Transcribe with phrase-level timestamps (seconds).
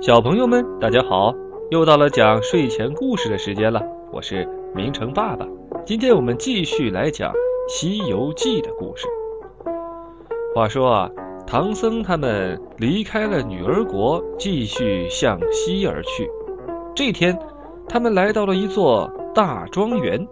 [0.00, 1.34] 小朋友们，大家好！
[1.70, 5.46] 又到了讲睡前故事的时间了，我是明成爸爸。
[5.84, 7.30] 今天我们继续来讲
[7.68, 9.06] 《西游记》的故事。
[10.54, 11.10] 话说啊，
[11.46, 16.26] 唐僧他们离开了女儿国，继续向西而去。
[16.96, 17.38] 这天，
[17.86, 20.26] 他们来到了一座大庄园。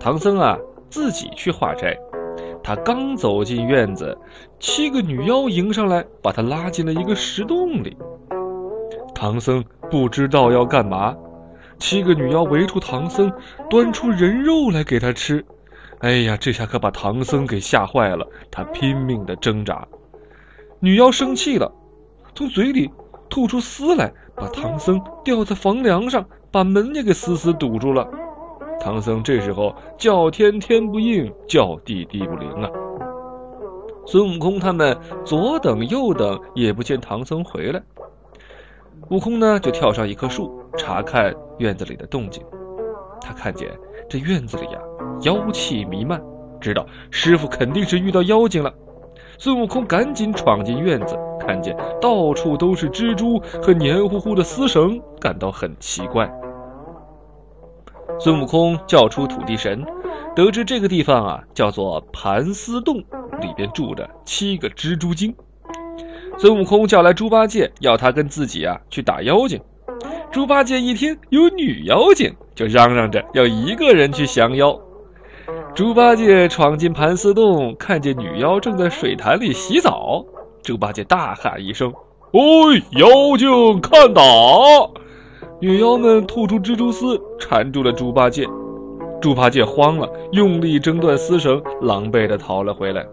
[0.00, 0.58] 唐僧啊，
[0.88, 1.94] 自己去化斋。
[2.62, 4.16] 他刚走进院子，
[4.58, 7.94] 七个女妖迎上来，把他拉进了一个石洞里。
[9.18, 11.16] 唐僧不知道要干嘛，
[11.76, 13.32] 七个女妖围住唐僧，
[13.68, 15.44] 端出人肉来给他吃。
[15.98, 19.88] 哎呀，这下可把唐僧给吓坏了，他拼命的挣扎。
[20.78, 21.72] 女妖生气了，
[22.32, 22.88] 从嘴里
[23.28, 28.08] 吐出丝来，把唐僧吊在房梁上，把门也给死死堵住了。
[28.80, 32.70] 唐僧这时候叫天天不应，叫地地不灵啊！
[34.06, 37.82] 孙悟空他们左等右等，也不见唐僧回来。
[39.10, 42.44] 悟空呢，就跳上一棵树，查看院子里的动静。
[43.20, 43.70] 他看见
[44.08, 44.78] 这院子里呀，
[45.22, 46.22] 妖气弥漫，
[46.60, 48.72] 知道师傅肯定是遇到妖精了。
[49.38, 56.30] 孙悟空赶紧闯进院子，看见到处都是蜘蛛和黏糊糊的丝绳，感到很奇怪。
[58.20, 59.84] 孙悟空叫出土地神，
[60.34, 62.96] 得知这个地方啊叫做盘丝洞，
[63.40, 65.34] 里边住着七个蜘蛛精。
[66.40, 69.60] 孙悟空叫来猪八戒，要他跟自己啊去打妖精。
[70.30, 74.78] 猪八戒一听有女妖精，就嚷嚷着要一个人去降妖。
[75.74, 80.24] 猪八戒闯进盘丝洞，看见女妖正在水潭里洗澡，
[80.62, 81.92] 猪八戒大喊一声
[82.30, 82.40] ：“哎，
[82.92, 84.22] 妖精看打！”
[85.60, 88.46] 女妖们吐出蜘蛛丝，缠住了猪八戒。
[89.20, 93.04] 猪八戒慌了，用力挣断丝绳，狼狈地逃了回来。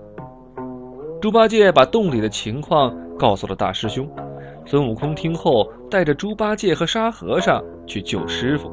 [1.19, 4.09] 猪八戒把洞里的情况告诉了大师兄。
[4.65, 8.71] 孙悟空听后，带着猪八戒和沙和尚去救师傅。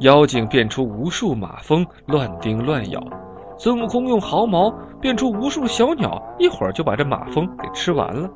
[0.00, 3.00] 妖精变出无数马蜂，乱叮乱咬。
[3.58, 4.70] 孙悟空用毫毛
[5.00, 8.28] 变出无数小鸟，一会儿就把这马蜂给吃完了。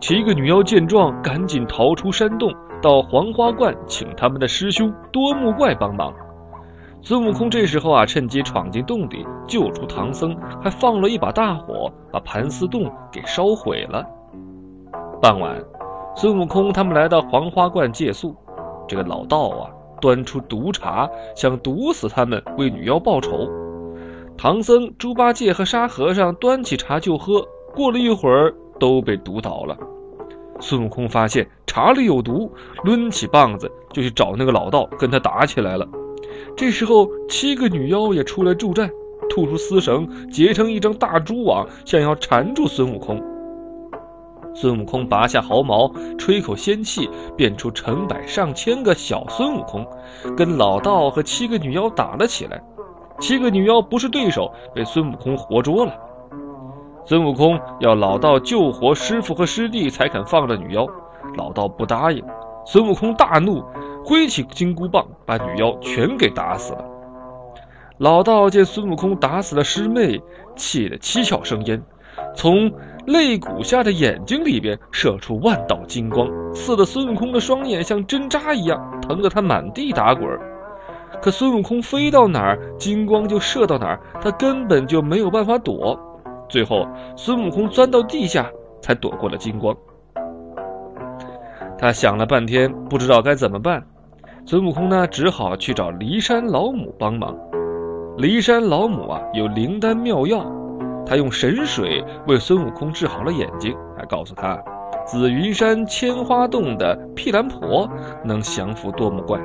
[0.00, 2.52] 七个女妖见状，赶紧逃出山洞。
[2.80, 6.12] 到黄花观请他们的师兄多木怪帮忙。
[7.04, 14.06] 孙悟空这时候啊，趁机闯进洞里，救出唐僧，还放了一把大火，把盘丝洞给烧毁了。
[15.20, 15.60] 傍晚，
[16.14, 18.36] 孙悟空他们来到黄花观借宿，
[18.86, 19.66] 这个老道啊，
[20.00, 23.50] 端出毒茶，想毒死他们，为女妖报仇。
[24.38, 29.76] 唐僧、猪八戒和沙和尚端起茶就喝，过了一会儿，都被毒倒了。
[30.60, 32.52] 孙悟空发现茶里有毒，
[32.84, 35.84] 抡起棒子就去找那个老道，跟他打起来了。
[36.56, 38.90] 这时候，七个女妖也出来助战，
[39.28, 43.22] 吐出丝绳结成一张大蛛网，想要缠住孙悟空。
[44.54, 49.86] 孙悟空拔下毫毛，吹口仙气，变出成百上千个小孙悟空，
[50.36, 52.62] 跟老道和七个女妖打了起来。
[53.18, 55.92] 七个女妖不是对手，被孙悟空活捉了。
[57.06, 60.86] 孙悟空要老道救活师傅和师弟，才肯放了女妖。
[61.36, 62.22] 老道不答应。
[62.64, 63.64] 孙悟空大怒，
[64.04, 66.84] 挥起金箍棒，把女妖全给打死了。
[67.98, 70.20] 老道见孙悟空打死了师妹，
[70.56, 71.82] 气得七窍生烟，
[72.34, 72.72] 从
[73.06, 80.28] 肋骨下的眼睛里边射出万道金光，刺得孙悟空的双眼像针扎一样，疼得他满地打滚。
[81.20, 85.98] 可孙悟空飞到哪儿，金光就射到哪儿，他根本就没有办法躲。
[86.48, 86.86] 最后，
[87.16, 89.76] 孙悟空钻到地下，才躲过了金光。
[91.82, 93.82] 他想了半天，不知道该怎么办。
[94.46, 97.36] 孙悟空呢，只好去找骊山老母帮忙。
[98.18, 100.46] 骊山老母啊，有灵丹妙药，
[101.04, 104.62] 他用神水为孙悟空治好了眼睛，还告诉他，
[105.04, 107.90] 紫云山千花洞的毗蓝婆
[108.24, 109.40] 能降服多目怪。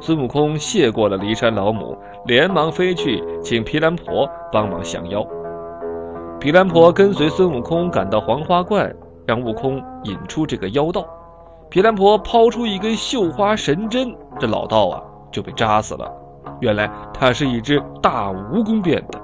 [0.00, 1.94] 孙悟空谢过了骊山老母，
[2.24, 5.22] 连忙飞去请毗蓝婆帮忙降妖。
[6.40, 8.90] 毗蓝婆跟随孙悟空赶到黄花观，
[9.26, 11.04] 让悟空引出这个妖道。
[11.68, 15.02] 毗蓝婆抛出一根绣花神针，这老道啊
[15.32, 16.10] 就被扎死了。
[16.60, 19.20] 原来他是一只大蜈蚣变的。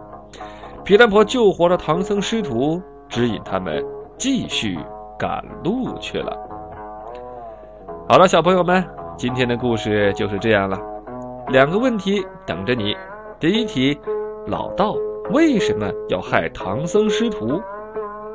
[0.84, 3.84] 毗蓝婆救活了唐僧师徒，指引他们
[4.18, 4.78] 继续
[5.18, 6.36] 赶路去了。
[8.08, 8.84] 好了，小朋友们，
[9.16, 10.80] 今天的故事就是这样了。
[11.48, 12.96] 两个问题等着你。
[13.38, 13.98] 第一题，
[14.46, 14.94] 老道。
[15.32, 17.62] 为什么要害唐僧师徒？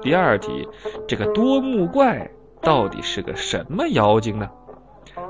[0.01, 0.65] 第二题，
[1.05, 2.25] 这个多木怪
[2.65, 4.49] 到底是个什么妖精呢？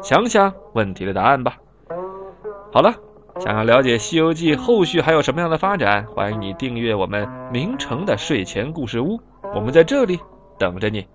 [0.01, 1.57] 想想问题的答案吧。
[2.71, 2.95] 好了，
[3.39, 9.19] 想要了解《西游记》后续还有什么样的发展，欢迎你订阅我们明成的睡前故事屋，
[9.53, 10.19] 我们在这里
[10.57, 11.05] 等着你。